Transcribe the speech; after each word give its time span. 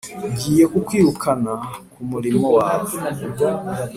Ngiye 0.31 0.65
kukwirukana 0.73 1.53
ku 1.91 2.01
murimo 2.09 2.47
wawe, 2.57 2.89